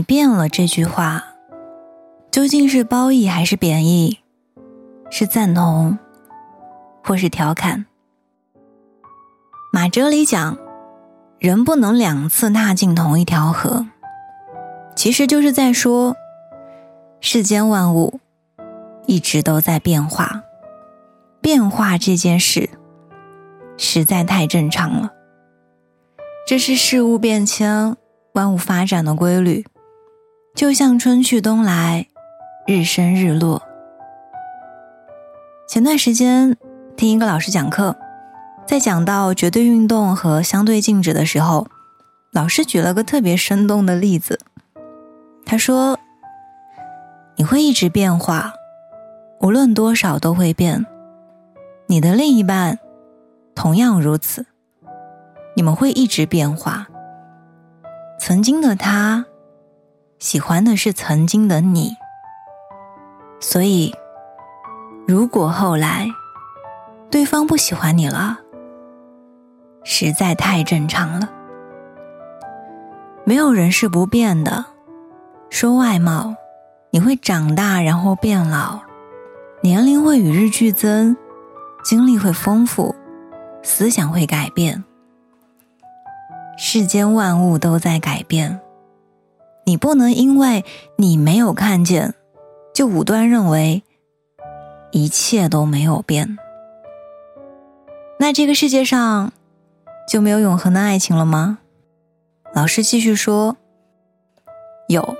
[0.00, 1.22] 你变了这句话，
[2.30, 4.20] 究竟是褒义还是贬义？
[5.10, 5.98] 是赞同，
[7.04, 7.84] 或是调侃？
[9.74, 10.56] 马哲里讲，
[11.38, 13.88] 人不能两次踏进同一条河，
[14.96, 16.16] 其实就是在说，
[17.20, 18.20] 世间万物
[19.04, 20.44] 一直都在变化，
[21.42, 22.70] 变化这件事
[23.76, 25.10] 实在太正常了。
[26.46, 27.94] 这是事物变迁、
[28.32, 29.66] 万物发展的规律，
[30.54, 32.06] 就像春去冬来，
[32.66, 33.62] 日升日落。
[35.68, 36.56] 前段时间
[36.96, 37.96] 听一个老师讲课，
[38.66, 41.68] 在讲到绝对运动和相对静止的时候，
[42.32, 44.40] 老师举了个特别生动的例子。
[45.46, 45.98] 他说
[47.36, 48.52] ：“你会一直变化，
[49.40, 50.84] 无论多少都会变。
[51.86, 52.78] 你的另一半
[53.54, 54.46] 同样如此，
[55.54, 56.88] 你们会一直变化。
[58.18, 59.24] 曾经的他
[60.20, 61.96] 喜欢的是曾经的你，
[63.40, 63.92] 所以。”
[65.08, 66.06] 如果后来
[67.10, 68.38] 对方不喜欢你了，
[69.82, 71.28] 实在太正常了。
[73.24, 74.66] 没有人是不变的。
[75.48, 76.36] 说外貌，
[76.90, 78.78] 你会长大，然后变老，
[79.62, 81.16] 年龄会与日俱增，
[81.82, 82.94] 经历会丰富，
[83.64, 84.84] 思想会改变。
[86.56, 88.60] 世间万物都在改变，
[89.64, 90.64] 你不能因为
[90.96, 92.14] 你没有看见，
[92.74, 93.82] 就武断认为。
[94.92, 96.36] 一切都没有变，
[98.18, 99.32] 那这个世界上
[100.08, 101.58] 就没有永恒的爱情了吗？
[102.52, 103.56] 老师继续说
[104.90, 105.14] ：“有，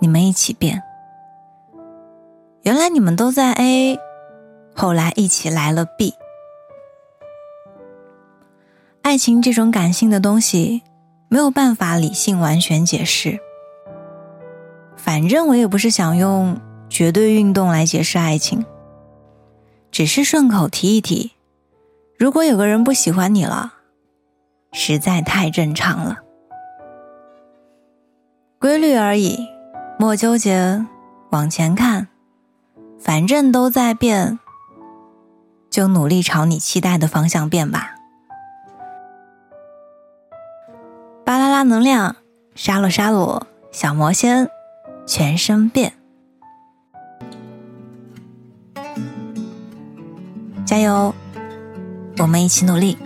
[0.00, 0.82] 你们一起变。
[2.60, 3.98] 原来你们都在 A，
[4.74, 6.12] 后来一起来了 B。
[9.00, 10.82] 爱情这种感性的东西，
[11.30, 13.40] 没有办法理性完全解释。
[14.96, 18.64] 反正我也不是想用。”绝对运动来解释爱情，
[19.92, 21.30] 只是顺口提一提。
[22.18, 23.74] 如果有个人不喜欢你了，
[24.72, 26.18] 实在太正常了，
[28.58, 29.46] 规律而已，
[30.00, 30.84] 莫纠结，
[31.30, 32.08] 往前看，
[32.98, 34.40] 反正都在变，
[35.70, 37.99] 就努力朝你期待的方向变吧。
[41.50, 42.16] 拉能量，
[42.54, 44.48] 沙洛沙洛，小魔仙，
[45.06, 45.92] 全身变。
[50.64, 51.12] 加油，
[52.18, 52.96] 我们一起努力。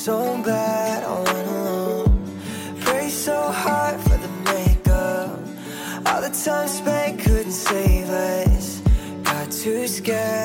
[0.00, 2.24] So bad all alone.
[2.80, 5.38] Pray so hard for the makeup.
[6.06, 8.80] All the time spent couldn't save us.
[9.24, 10.39] Got too scared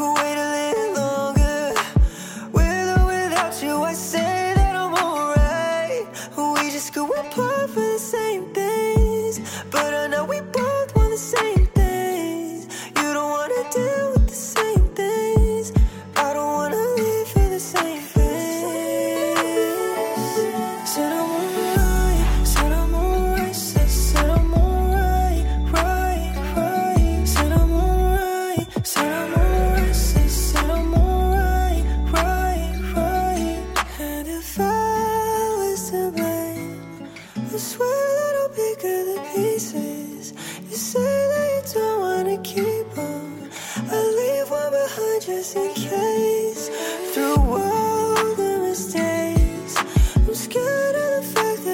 [0.00, 1.74] could wait a little longer.
[2.54, 6.06] With or without you, I say that I'm alright.
[6.38, 7.49] We just go apart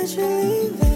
[0.07, 0.96] that you're leaving.